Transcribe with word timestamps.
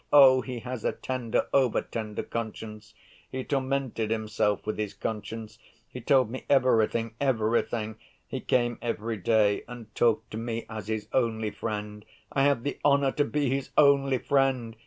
Oh, 0.11 0.41
he 0.41 0.61
has 0.61 0.83
a 0.83 0.93
tender, 0.93 1.45
over‐ 1.53 1.87
tender 1.91 2.23
conscience! 2.23 2.95
He 3.29 3.43
tormented 3.43 4.09
himself 4.09 4.65
with 4.65 4.79
his 4.79 4.95
conscience! 4.95 5.59
He 5.87 6.01
told 6.01 6.31
me 6.31 6.43
everything, 6.49 7.13
everything! 7.21 7.97
He 8.25 8.39
came 8.39 8.79
every 8.81 9.17
day 9.17 9.63
and 9.67 9.93
talked 9.93 10.31
to 10.31 10.37
me 10.37 10.65
as 10.67 10.87
his 10.87 11.07
only 11.13 11.51
friend. 11.51 12.03
I 12.31 12.45
have 12.45 12.63
the 12.63 12.79
honor 12.83 13.11
to 13.11 13.23
be 13.23 13.51
his 13.51 13.69
only 13.77 14.17
friend!" 14.17 14.75